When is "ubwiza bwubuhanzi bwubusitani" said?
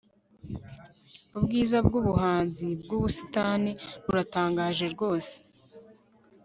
1.37-3.71